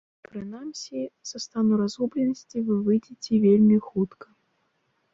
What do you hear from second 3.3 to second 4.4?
вельмі хутка.